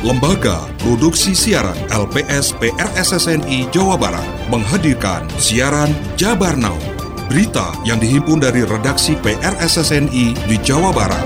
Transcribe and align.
Lembaga 0.00 0.64
Produksi 0.80 1.36
Siaran 1.36 1.76
LPS 1.92 2.56
PRSSNI 2.56 3.68
Jawa 3.68 4.00
Barat 4.00 4.24
menghadirkan 4.48 5.28
siaran 5.36 5.92
Jabar 6.16 6.56
Now. 6.56 6.80
Berita 7.28 7.68
yang 7.84 8.00
dihimpun 8.00 8.40
dari 8.40 8.64
redaksi 8.64 9.12
PRSSNI 9.20 10.48
di 10.48 10.56
Jawa 10.64 10.88
Barat. 10.96 11.20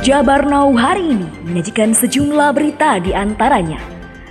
Jabar 0.00 0.48
Now 0.48 0.72
hari 0.80 1.12
ini 1.12 1.28
menyajikan 1.44 1.92
sejumlah 1.92 2.48
berita 2.56 3.04
di 3.04 3.12
antaranya. 3.12 3.76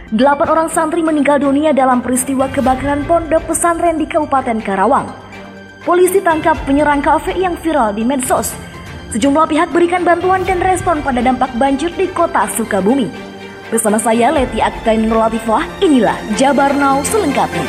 Delapan 0.09 0.47
orang 0.49 0.69
santri 0.73 1.05
meninggal 1.05 1.45
dunia 1.45 1.77
dalam 1.77 2.01
peristiwa 2.01 2.49
kebakaran 2.49 3.05
pondok 3.05 3.53
pesantren 3.53 4.01
di 4.01 4.09
Kabupaten 4.09 4.65
Karawang. 4.65 5.13
Polisi 5.85 6.25
tangkap 6.25 6.57
penyerang 6.65 7.05
kafe 7.05 7.37
yang 7.37 7.53
viral 7.61 7.93
di 7.93 8.01
medsos 8.01 8.57
Sejumlah 9.07 9.47
pihak 9.47 9.71
berikan 9.71 10.03
bantuan 10.03 10.43
dan 10.43 10.59
respon 10.59 10.99
pada 10.99 11.23
dampak 11.23 11.47
banjir 11.55 11.87
di 11.95 12.11
kota 12.11 12.43
Sukabumi. 12.59 13.07
Bersama 13.71 13.95
saya 13.95 14.35
Leti 14.35 14.59
Aktain 14.59 15.07
Nurlatifah, 15.07 15.63
inilah 15.79 16.15
Jabar 16.35 16.75
Now 16.75 16.99
selengkapnya. 17.07 17.67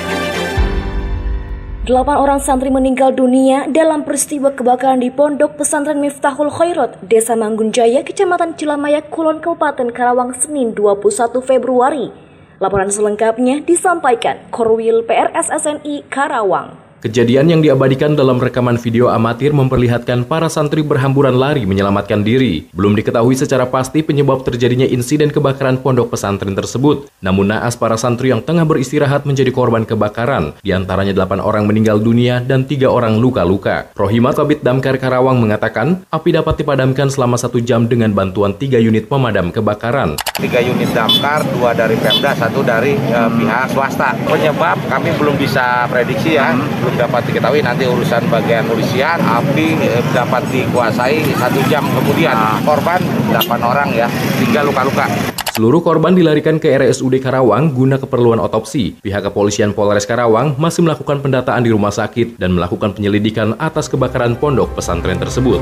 Delapan 1.87 2.16
orang 2.20 2.41
santri 2.42 2.74
meninggal 2.74 3.14
dunia 3.14 3.70
dalam 3.70 4.02
peristiwa 4.02 4.51
kebakaran 4.51 4.98
di 4.98 5.14
Pondok 5.14 5.56
Pesantren 5.56 6.02
Miftahul 6.02 6.51
Khairat, 6.51 7.01
Desa 7.06 7.39
Manggunjaya, 7.39 8.02
Kecamatan 8.02 8.59
Cilamaya, 8.59 9.00
Kulon, 9.06 9.39
Kabupaten 9.39 9.95
Karawang, 9.95 10.34
Senin 10.36 10.75
21 10.75 11.39
Februari. 11.39 12.11
Laporan 12.59 12.91
selengkapnya 12.91 13.62
disampaikan 13.62 14.42
Korwil 14.50 15.06
PRSSNI 15.06 16.11
Karawang. 16.11 16.88
Kejadian 16.98 17.47
yang 17.47 17.62
diabadikan 17.62 18.19
dalam 18.19 18.43
rekaman 18.43 18.75
video 18.75 19.06
amatir 19.06 19.55
memperlihatkan 19.55 20.27
para 20.27 20.50
santri 20.50 20.83
berhamburan 20.83 21.39
lari 21.39 21.62
menyelamatkan 21.62 22.27
diri. 22.27 22.67
Belum 22.75 22.98
diketahui 22.98 23.39
secara 23.39 23.70
pasti 23.70 24.03
penyebab 24.03 24.42
terjadinya 24.42 24.83
insiden 24.83 25.31
kebakaran 25.31 25.78
pondok 25.78 26.11
pesantren 26.11 26.58
tersebut. 26.58 27.06
Namun 27.23 27.55
naas 27.55 27.78
para 27.78 27.95
santri 27.95 28.34
yang 28.34 28.42
tengah 28.42 28.67
beristirahat 28.67 29.31
menjadi 29.31 29.55
korban 29.55 29.86
kebakaran. 29.86 30.58
Di 30.58 30.75
antaranya 30.75 31.14
8 31.14 31.39
orang 31.39 31.70
meninggal 31.70 32.03
dunia 32.03 32.42
dan 32.42 32.67
tiga 32.67 32.91
orang 32.91 33.23
luka-luka. 33.23 33.95
Rohimat 33.95 34.34
Kabit 34.34 34.67
Damkar 34.67 34.98
Karawang 34.98 35.39
mengatakan, 35.39 36.03
api 36.11 36.34
dapat 36.34 36.67
dipadamkan 36.67 37.14
selama 37.14 37.39
satu 37.39 37.62
jam 37.62 37.86
dengan 37.86 38.11
bantuan 38.11 38.58
tiga 38.58 38.83
unit 38.83 39.06
pemadam 39.06 39.55
kebakaran. 39.55 40.19
Tiga 40.34 40.58
unit 40.67 40.91
damkar, 40.91 41.47
dua 41.55 41.78
dari 41.78 41.95
Pemda, 41.95 42.34
satu 42.34 42.67
dari 42.67 42.98
uh, 43.14 43.30
pihak 43.30 43.70
swasta. 43.70 44.19
Penyebab 44.27 44.83
kami 44.91 45.14
belum 45.14 45.39
bisa 45.39 45.86
prediksi 45.86 46.34
ya. 46.34 46.58
Hmm 46.58 46.88
belum 46.89 47.05
dapat 47.05 47.28
diketahui 47.28 47.61
nanti 47.61 47.84
urusan 47.84 48.33
bagian 48.33 48.64
polisian 48.64 49.20
api 49.20 49.77
eh, 49.77 50.00
dapat 50.17 50.41
dikuasai 50.48 51.20
satu 51.36 51.61
jam 51.69 51.84
kemudian 51.84 52.33
ah. 52.33 52.56
korban 52.64 52.97
8 53.28 53.45
orang 53.61 53.92
ya 53.92 54.08
tiga 54.41 54.64
luka-luka 54.64 55.05
Seluruh 55.53 55.84
korban 55.84 56.17
dilarikan 56.17 56.56
ke 56.56 56.72
RSUD 56.72 57.20
Karawang 57.20 57.75
guna 57.75 57.98
keperluan 57.98 58.39
otopsi. 58.39 58.95
Pihak 59.03 59.27
kepolisian 59.27 59.75
Polres 59.75 60.06
Karawang 60.06 60.55
masih 60.55 60.86
melakukan 60.86 61.19
pendataan 61.19 61.67
di 61.67 61.75
rumah 61.75 61.91
sakit 61.91 62.39
dan 62.39 62.55
melakukan 62.55 62.95
penyelidikan 62.95 63.58
atas 63.58 63.91
kebakaran 63.91 64.39
pondok 64.39 64.78
pesantren 64.78 65.19
tersebut. 65.19 65.58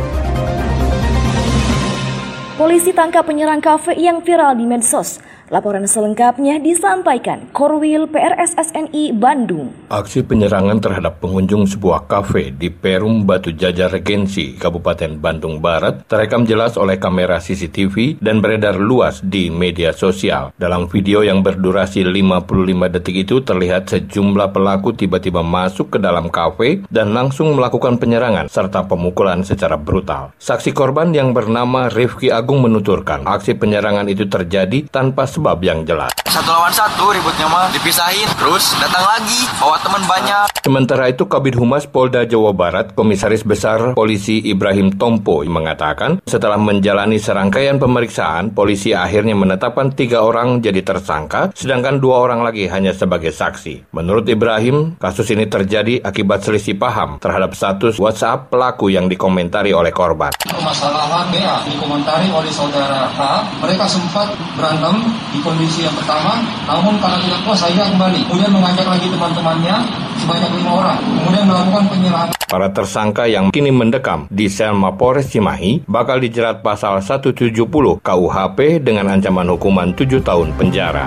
Polisi 2.61 2.93
tangkap 2.93 3.25
penyerang 3.25 3.65
kafe 3.65 3.97
yang 3.97 4.21
viral 4.21 4.53
di 4.61 4.69
medsos. 4.69 5.17
Laporan 5.47 5.87
selengkapnya 5.87 6.59
disampaikan 6.59 7.47
Korwil 7.55 8.11
PRSSNI 8.11 9.15
Bandung. 9.15 9.71
Aksi 9.87 10.27
penyerangan 10.27 10.83
terhadap 10.83 11.23
pengunjung 11.23 11.71
sebuah 11.71 12.11
kafe 12.11 12.51
di 12.51 12.67
Perum 12.67 13.23
Batu 13.23 13.55
Jajar 13.55 13.95
Regensi, 13.95 14.59
Kabupaten 14.59 15.23
Bandung 15.23 15.63
Barat, 15.63 16.03
terekam 16.11 16.43
jelas 16.51 16.75
oleh 16.75 16.99
kamera 16.99 17.39
CCTV 17.39 18.19
dan 18.19 18.43
beredar 18.43 18.75
luas 18.75 19.23
di 19.23 19.47
media 19.47 19.95
sosial. 19.95 20.51
Dalam 20.59 20.91
video 20.91 21.23
yang 21.23 21.47
berdurasi 21.47 22.03
55 22.03 22.91
detik 22.99 23.15
itu 23.15 23.39
terlihat 23.39 23.87
sejumlah 23.87 24.51
pelaku 24.51 24.99
tiba-tiba 24.99 25.47
masuk 25.47 25.95
ke 25.95 25.99
dalam 26.03 26.27
kafe 26.27 26.83
dan 26.91 27.15
langsung 27.15 27.55
melakukan 27.55 28.03
penyerangan 28.03 28.51
serta 28.51 28.91
pemukulan 28.91 29.47
secara 29.47 29.79
brutal. 29.79 30.35
Saksi 30.43 30.75
korban 30.75 31.15
yang 31.15 31.31
bernama 31.31 31.87
Rifki 31.87 32.35
Agung 32.35 32.67
menuturkan, 32.67 33.23
aksi 33.23 33.55
penyerangan 33.55 34.11
itu 34.11 34.27
terjadi 34.27 34.91
tanpa 34.91 35.36
sebab 35.37 35.61
yang 35.61 35.85
jelas. 35.85 36.13
Satu 36.25 36.53
lawan 36.53 36.73
satu 36.73 37.13
ributnya 37.13 37.49
mah 37.49 37.69
dipisahin, 37.73 38.29
terus 38.41 38.77
datang 38.81 39.05
lagi 39.05 39.45
bawa 39.61 39.77
teman 39.81 40.05
banyak. 40.05 40.47
Sementara 40.65 41.09
itu 41.09 41.25
Kabid 41.29 41.57
Humas 41.57 41.85
Polda 41.89 42.25
Jawa 42.25 42.53
Barat, 42.57 42.93
Komisaris 42.97 43.45
Besar 43.45 43.97
Polisi 43.97 44.41
Ibrahim 44.45 44.93
Tompo 44.97 45.41
mengatakan 45.47 46.21
setelah 46.29 46.61
menjalani 46.61 47.17
serangkaian 47.17 47.81
pemeriksaan, 47.81 48.53
polisi 48.53 48.93
akhirnya 48.93 49.33
menetapkan 49.33 49.91
tiga 49.97 50.23
orang 50.23 50.61
jadi 50.61 50.85
tersangka, 50.85 51.51
sedangkan 51.57 51.99
dua 51.99 52.29
orang 52.29 52.45
lagi 52.45 52.69
hanya 52.69 52.93
sebagai 52.93 53.33
saksi. 53.33 53.91
Menurut 53.97 54.29
Ibrahim, 54.29 55.01
kasus 55.01 55.33
ini 55.33 55.49
terjadi 55.49 56.05
akibat 56.05 56.45
selisih 56.45 56.77
paham 56.77 57.17
terhadap 57.19 57.57
status 57.57 57.97
WhatsApp 57.97 58.53
pelaku 58.53 58.93
yang 58.93 59.09
dikomentari 59.09 59.73
oleh 59.73 59.91
korban. 59.91 60.31
Permasalahan 60.45 61.33
BA 61.33 61.57
dikomentari 61.73 62.29
oleh 62.29 62.53
saudara 62.53 63.09
H, 63.11 63.21
mereka 63.65 63.89
sempat 63.89 64.29
berantem 64.55 65.01
di 65.37 65.45
kondisi 65.45 65.85
yang 65.85 65.93
pertama, 65.93 66.41
namun 66.65 66.97
karena 66.97 67.21
tidak 67.21 67.41
puas 67.45 67.61
saya 67.61 67.85
kembali. 67.93 68.25
Kemudian 68.25 68.51
mengajak 68.57 68.87
lagi 68.89 69.07
teman-temannya 69.13 69.75
sebanyak 70.17 70.51
lima 70.57 70.71
orang, 70.81 70.99
kemudian 71.05 71.45
melakukan 71.45 71.85
penyerangan. 71.93 72.35
Para 72.47 72.69
tersangka 72.73 73.29
yang 73.29 73.53
kini 73.53 73.69
mendekam 73.69 74.31
di 74.33 74.49
sel 74.49 74.73
Mapores 74.73 75.29
Cimahi 75.29 75.85
bakal 75.85 76.25
dijerat 76.25 76.65
pasal 76.65 77.05
170 77.05 77.53
KUHP 78.01 78.59
dengan 78.81 79.13
ancaman 79.13 79.51
hukuman 79.53 79.93
7 79.93 80.25
tahun 80.25 80.57
penjara. 80.57 81.05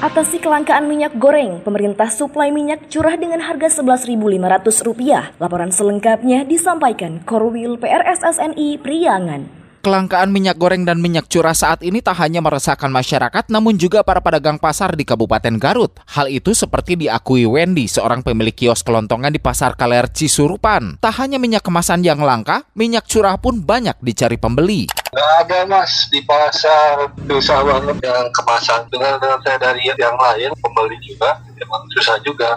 Atasi 0.00 0.40
kelangkaan 0.40 0.88
minyak 0.88 1.12
goreng, 1.20 1.60
pemerintah 1.60 2.08
suplai 2.08 2.48
minyak 2.48 2.88
curah 2.88 3.20
dengan 3.20 3.44
harga 3.44 3.84
Rp11.500. 3.84 5.36
Laporan 5.36 5.68
selengkapnya 5.68 6.48
disampaikan 6.48 7.20
Korwil 7.28 7.76
PRSSNI 7.76 8.80
Priangan. 8.80 9.59
Kelangkaan 9.80 10.28
minyak 10.28 10.60
goreng 10.60 10.84
dan 10.84 11.00
minyak 11.00 11.24
curah 11.32 11.56
saat 11.56 11.80
ini 11.80 12.04
tak 12.04 12.20
hanya 12.20 12.44
meresahkan 12.44 12.92
masyarakat, 12.92 13.48
namun 13.48 13.80
juga 13.80 14.04
para 14.04 14.20
pedagang 14.20 14.60
pasar 14.60 14.92
di 14.92 15.08
Kabupaten 15.08 15.56
Garut. 15.56 15.96
Hal 16.04 16.28
itu 16.28 16.52
seperti 16.52 17.00
diakui 17.00 17.48
Wendy, 17.48 17.88
seorang 17.88 18.20
pemilik 18.20 18.52
kios 18.52 18.84
kelontongan 18.84 19.32
di 19.32 19.40
Pasar 19.40 19.80
Kaler 19.80 20.12
Cisurupan. 20.12 21.00
Tak 21.00 21.24
hanya 21.24 21.40
minyak 21.40 21.64
kemasan 21.64 22.04
yang 22.04 22.20
langka, 22.20 22.68
minyak 22.76 23.08
curah 23.08 23.40
pun 23.40 23.64
banyak 23.64 23.96
dicari 24.04 24.36
pembeli. 24.36 24.84
Gak 25.16 25.48
ada 25.48 25.64
mas 25.64 26.12
di 26.12 26.20
pasar 26.28 27.16
susah 27.24 27.64
banget 27.64 28.04
yang 28.04 28.28
kemasan 28.36 28.84
dengan 28.92 29.16
dengan 29.16 29.40
saya 29.40 29.58
dari 29.58 29.88
yang 29.96 30.14
lain 30.20 30.52
pembeli 30.60 31.00
juga 31.00 31.40
emang 31.56 31.88
susah 31.96 32.20
juga. 32.20 32.52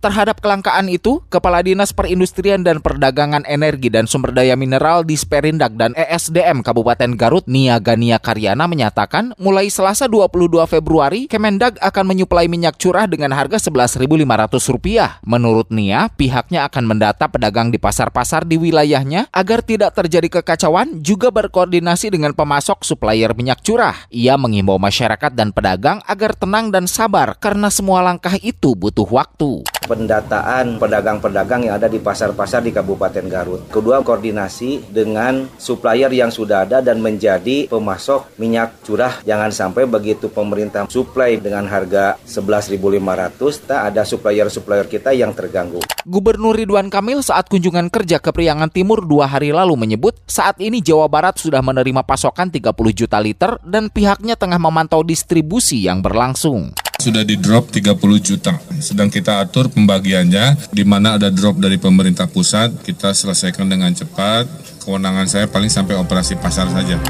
Terhadap 0.00 0.40
kelangkaan 0.40 0.88
itu, 0.88 1.20
Kepala 1.28 1.60
Dinas 1.60 1.92
Perindustrian 1.92 2.64
dan 2.64 2.80
Perdagangan 2.80 3.44
Energi 3.44 3.92
dan 3.92 4.08
Sumber 4.08 4.32
Daya 4.32 4.56
Mineral 4.56 5.04
di 5.04 5.12
Sperindak 5.12 5.76
dan 5.76 5.92
ESDM 5.92 6.64
Kabupaten 6.64 7.20
Garut 7.20 7.44
Nia 7.44 7.76
Gania 7.76 8.16
Karyana 8.16 8.64
menyatakan 8.64 9.36
mulai 9.36 9.68
Selasa 9.68 10.08
22 10.08 10.56
Februari 10.64 11.28
Kemendag 11.28 11.76
akan 11.84 12.16
menyuplai 12.16 12.48
minyak 12.48 12.80
curah 12.80 13.04
dengan 13.04 13.36
harga 13.36 13.60
Rp11.500. 13.60 15.20
Menurut 15.28 15.68
Nia, 15.68 16.08
pihaknya 16.16 16.64
akan 16.72 16.84
mendata 16.88 17.28
pedagang 17.28 17.68
di 17.68 17.76
pasar-pasar 17.76 18.48
di 18.48 18.56
wilayahnya 18.56 19.28
agar 19.28 19.60
tidak 19.60 19.92
terjadi 20.00 20.40
kekacauan 20.40 21.04
juga 21.04 21.28
berkoordinasi 21.28 22.08
dengan 22.08 22.32
pemasok 22.32 22.88
supplier 22.88 23.36
minyak 23.36 23.60
curah. 23.60 24.08
Ia 24.08 24.40
mengimbau 24.40 24.80
masyarakat 24.80 25.36
dan 25.36 25.52
pedagang 25.52 26.00
agar 26.08 26.32
tenang 26.32 26.72
dan 26.72 26.88
sabar 26.88 27.36
karena 27.36 27.68
semua 27.68 28.00
langkah 28.00 28.40
itu 28.40 28.72
butuh 28.72 29.04
waktu 29.04 29.60
pendataan 29.90 30.78
pedagang-pedagang 30.78 31.66
yang 31.66 31.74
ada 31.74 31.90
di 31.90 31.98
pasar-pasar 31.98 32.62
di 32.62 32.70
Kabupaten 32.70 33.26
Garut. 33.26 33.66
Kedua, 33.66 34.06
koordinasi 34.06 34.86
dengan 34.94 35.50
supplier 35.58 36.14
yang 36.14 36.30
sudah 36.30 36.62
ada 36.62 36.78
dan 36.78 37.02
menjadi 37.02 37.66
pemasok 37.66 38.38
minyak 38.38 38.86
curah. 38.86 39.18
Jangan 39.26 39.50
sampai 39.50 39.90
begitu 39.90 40.30
pemerintah 40.30 40.86
suplai 40.86 41.42
dengan 41.42 41.66
harga 41.66 42.14
11.500, 42.22 43.66
tak 43.66 43.80
ada 43.90 44.06
supplier-supplier 44.06 44.86
kita 44.86 45.10
yang 45.10 45.34
terganggu. 45.34 45.82
Gubernur 46.06 46.54
Ridwan 46.54 46.86
Kamil 46.86 47.26
saat 47.26 47.50
kunjungan 47.50 47.90
kerja 47.90 48.22
ke 48.22 48.30
Priangan 48.30 48.70
Timur 48.70 49.02
dua 49.02 49.26
hari 49.26 49.50
lalu 49.50 49.74
menyebut 49.74 50.14
saat 50.30 50.62
ini 50.62 50.78
Jawa 50.78 51.10
Barat 51.10 51.42
sudah 51.42 51.60
menerima 51.60 52.06
pasokan 52.06 52.48
30 52.48 52.70
juta 52.94 53.18
liter 53.18 53.58
dan 53.66 53.90
pihaknya 53.90 54.38
tengah 54.38 54.60
memantau 54.62 55.02
distribusi 55.02 55.82
yang 55.84 56.00
berlangsung 56.00 56.72
sudah 57.00 57.24
di 57.24 57.40
drop 57.40 57.72
30 57.72 57.96
juta. 58.20 58.60
Sedang 58.78 59.08
kita 59.08 59.40
atur 59.40 59.72
pembagiannya, 59.72 60.68
di 60.68 60.84
mana 60.84 61.16
ada 61.16 61.32
drop 61.32 61.56
dari 61.56 61.80
pemerintah 61.80 62.28
pusat, 62.28 62.84
kita 62.84 63.16
selesaikan 63.16 63.64
dengan 63.64 63.90
cepat. 63.96 64.44
Kewenangan 64.84 65.24
saya 65.24 65.46
paling 65.48 65.72
sampai 65.72 65.96
operasi 65.96 66.36
pasar 66.36 66.68
saja. 66.68 67.00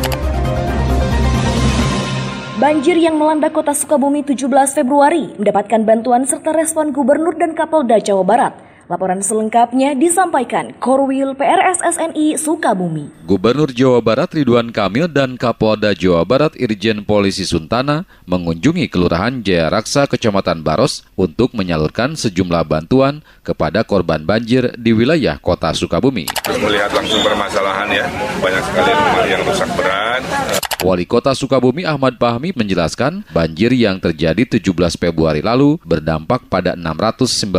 Banjir 2.60 2.94
yang 3.00 3.16
melanda 3.16 3.48
kota 3.48 3.72
Sukabumi 3.72 4.22
17 4.22 4.46
Februari 4.76 5.32
mendapatkan 5.40 5.80
bantuan 5.82 6.28
serta 6.28 6.52
respon 6.52 6.92
Gubernur 6.92 7.34
dan 7.34 7.56
Kapolda 7.56 7.96
Jawa 7.98 8.22
Barat. 8.22 8.69
Laporan 8.90 9.22
selengkapnya 9.22 9.94
disampaikan 9.94 10.74
Korwil 10.82 11.38
PRSSNI 11.38 12.34
Sukabumi. 12.34 13.06
Gubernur 13.22 13.70
Jawa 13.70 14.02
Barat 14.02 14.34
Ridwan 14.34 14.74
Kamil 14.74 15.06
dan 15.06 15.38
Kapolda 15.38 15.94
Jawa 15.94 16.26
Barat 16.26 16.58
Irjen 16.58 17.06
Polisi 17.06 17.46
Suntana 17.46 18.02
mengunjungi 18.26 18.90
Kelurahan 18.90 19.46
Jaya 19.46 19.70
Raksa, 19.70 20.10
Kecamatan 20.10 20.66
Baros 20.66 21.06
untuk 21.14 21.54
menyalurkan 21.54 22.18
sejumlah 22.18 22.66
bantuan 22.66 23.22
kepada 23.46 23.86
korban 23.86 24.26
banjir 24.26 24.74
di 24.74 24.90
wilayah 24.90 25.38
kota 25.38 25.70
Sukabumi. 25.70 26.26
Melihat 26.50 26.90
langsung 26.90 27.22
permasalahan 27.22 27.94
ya, 27.94 28.10
banyak 28.42 28.62
sekali 28.74 28.90
rumah 28.90 29.26
yang 29.30 29.42
rusak 29.46 29.70
berat. 29.78 30.59
Wali 30.80 31.04
Kota 31.04 31.36
Sukabumi 31.36 31.84
Ahmad 31.84 32.16
Fahmi 32.16 32.56
menjelaskan 32.56 33.20
banjir 33.36 33.68
yang 33.76 34.00
terjadi 34.00 34.48
17 34.48 34.72
Februari 34.96 35.44
lalu 35.44 35.76
berdampak 35.84 36.48
pada 36.48 36.72
696 36.72 37.52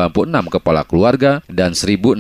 kepala 0.50 0.82
keluarga 0.82 1.46
dan 1.46 1.78
1.670 1.78 2.18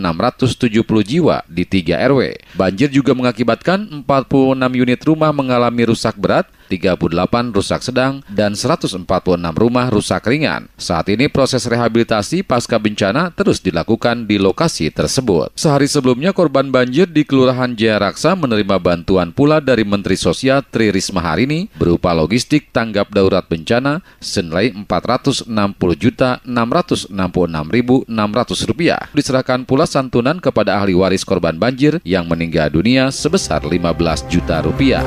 jiwa 1.01 1.41
di 1.49 1.65
3 1.65 2.05
RW. 2.05 2.21
Banjir 2.53 2.93
juga 2.93 3.17
mengakibatkan 3.17 4.05
46 4.05 4.61
unit 4.77 5.01
rumah 5.01 5.33
mengalami 5.33 5.89
rusak 5.89 6.13
berat 6.21 6.45
38 6.71 7.51
rusak 7.51 7.83
sedang, 7.83 8.23
dan 8.31 8.55
146 8.55 9.03
rumah 9.59 9.91
rusak 9.91 10.23
ringan. 10.23 10.71
Saat 10.79 11.11
ini 11.11 11.27
proses 11.27 11.67
rehabilitasi 11.67 12.47
pasca 12.47 12.79
bencana 12.79 13.35
terus 13.35 13.59
dilakukan 13.59 14.23
di 14.23 14.39
lokasi 14.39 14.87
tersebut. 14.87 15.51
Sehari 15.59 15.91
sebelumnya 15.91 16.31
korban 16.31 16.71
banjir 16.71 17.11
di 17.11 17.27
Kelurahan 17.27 17.75
Jaya 17.75 17.99
Raksa 17.99 18.39
menerima 18.39 18.79
bantuan 18.79 19.35
pula 19.35 19.59
dari 19.59 19.83
Menteri 19.83 20.15
Sosial 20.15 20.63
Tri 20.63 20.95
Risma 20.95 21.19
hari 21.19 21.43
ini 21.43 21.59
berupa 21.75 22.15
logistik 22.15 22.71
tanggap 22.71 23.11
darurat 23.11 23.43
bencana 23.43 23.99
senilai 24.23 24.71
460 24.71 25.51
juta 25.99 26.39
666 26.47 27.11
ribu 27.67 28.07
600 28.07 28.69
rupiah. 28.69 29.01
Diserahkan 29.11 29.67
pula 29.67 29.83
santunan 29.83 30.39
kepada 30.39 30.79
ahli 30.79 30.95
waris 30.95 31.27
korban 31.27 31.57
banjir 31.57 31.99
yang 32.07 32.29
meninggal 32.29 32.71
dunia 32.71 33.09
sebesar 33.09 33.65
15 33.65 34.31
juta 34.31 34.63
rupiah. 34.63 35.03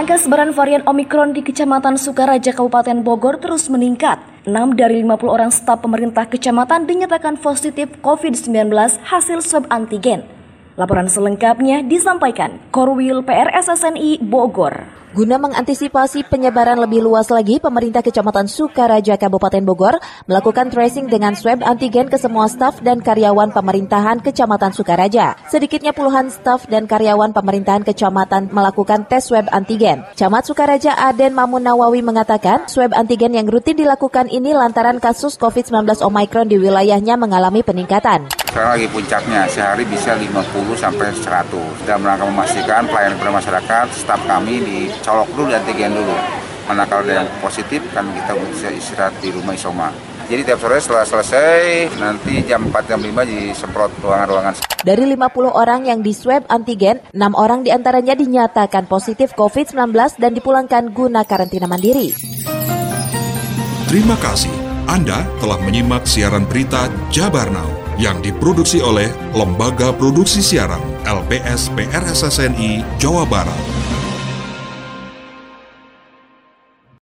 Angka 0.00 0.16
sebaran 0.16 0.56
varian 0.56 0.80
Omikron 0.88 1.36
di 1.36 1.44
Kecamatan 1.44 2.00
Sukaraja, 2.00 2.56
Kabupaten 2.56 3.04
Bogor 3.04 3.36
terus 3.36 3.68
meningkat. 3.68 4.16
6 4.48 4.72
dari 4.72 5.04
50 5.04 5.28
orang 5.28 5.52
staf 5.52 5.84
pemerintah 5.84 6.24
kecamatan 6.24 6.88
dinyatakan 6.88 7.36
positif 7.36 7.92
COVID-19 8.00 8.72
hasil 9.04 9.44
swab 9.44 9.68
antigen. 9.68 10.39
Laporan 10.80 11.12
selengkapnya 11.12 11.84
disampaikan 11.84 12.56
Korwil 12.72 13.20
PRSSNI 13.20 14.24
Bogor. 14.24 14.88
Guna 15.12 15.36
mengantisipasi 15.36 16.24
penyebaran 16.24 16.80
lebih 16.80 17.04
luas 17.04 17.28
lagi, 17.28 17.60
pemerintah 17.60 18.00
Kecamatan 18.00 18.48
Sukaraja 18.48 19.20
Kabupaten 19.20 19.60
Bogor 19.60 20.00
melakukan 20.24 20.72
tracing 20.72 21.10
dengan 21.10 21.36
swab 21.36 21.60
antigen 21.66 22.08
ke 22.08 22.16
semua 22.16 22.48
staf 22.48 22.80
dan 22.80 23.04
karyawan 23.04 23.52
pemerintahan 23.52 24.24
Kecamatan 24.24 24.72
Sukaraja. 24.72 25.36
Sedikitnya 25.52 25.92
puluhan 25.92 26.32
staf 26.32 26.64
dan 26.70 26.88
karyawan 26.88 27.36
pemerintahan 27.36 27.84
kecamatan 27.84 28.48
melakukan 28.48 29.04
tes 29.04 29.28
swab 29.28 29.52
antigen. 29.52 30.00
Camat 30.16 30.48
Sukaraja 30.48 30.96
Aden 30.96 31.36
Mamun 31.36 31.68
Nawawi 31.68 32.00
mengatakan, 32.00 32.70
swab 32.72 32.96
antigen 32.96 33.36
yang 33.36 33.50
rutin 33.50 33.76
dilakukan 33.76 34.32
ini 34.32 34.56
lantaran 34.56 34.96
kasus 34.96 35.36
COVID-19 35.36 36.06
Omicron 36.06 36.48
di 36.48 36.56
wilayahnya 36.56 37.20
mengalami 37.20 37.60
peningkatan. 37.60 38.39
Sekarang 38.50 38.74
lagi 38.74 38.90
puncaknya, 38.90 39.46
sehari 39.46 39.86
bisa 39.86 40.10
50 40.18 40.74
sampai 40.74 41.14
100. 41.14 41.86
Dalam 41.86 42.02
rangka 42.02 42.26
memastikan 42.26 42.82
pelayanan 42.90 43.14
kepada 43.14 43.34
masyarakat, 43.38 43.86
staf 43.94 44.18
kami 44.26 44.58
dicolok 44.66 45.30
dulu 45.38 45.46
di 45.46 45.54
antigen 45.54 45.94
dulu. 45.94 46.18
Mana 46.66 46.82
kalau 46.82 47.06
ada 47.06 47.22
yang 47.22 47.30
positif, 47.38 47.78
kan 47.94 48.10
kita 48.10 48.34
bisa 48.50 48.74
istirahat 48.74 49.14
di 49.22 49.30
rumah 49.30 49.54
isoma. 49.54 49.94
Jadi 50.26 50.42
tiap 50.42 50.58
sore 50.58 50.82
setelah 50.82 51.06
selesai, 51.06 51.94
nanti 52.02 52.42
jam 52.42 52.66
4 52.66 52.90
jam 52.90 52.98
5 52.98 53.22
disemprot 53.22 53.90
ruangan-ruangan. 54.02 54.54
Dari 54.82 55.04
50 55.06 55.54
orang 55.54 55.80
yang 55.86 56.02
di 56.02 56.10
swab 56.10 56.42
antigen, 56.50 56.98
6 57.14 57.38
orang 57.38 57.62
di 57.62 57.70
antaranya 57.70 58.18
dinyatakan 58.18 58.90
positif 58.90 59.30
COVID-19 59.38 59.94
dan 60.18 60.34
dipulangkan 60.34 60.90
guna 60.90 61.22
karantina 61.22 61.70
mandiri. 61.70 62.10
Terima 63.86 64.18
kasih. 64.18 64.50
Anda 64.90 65.22
telah 65.38 65.58
menyimak 65.62 66.02
siaran 66.02 66.50
berita 66.50 66.90
Jabar 67.14 67.46
Now 67.54 67.79
yang 68.00 68.24
diproduksi 68.24 68.80
oleh 68.80 69.12
Lembaga 69.36 69.92
Produksi 69.92 70.40
Siaran 70.40 70.80
LPS 71.04 71.68
PRSSNI 71.76 72.80
Jawa 72.96 73.28
Barat. 73.28 73.79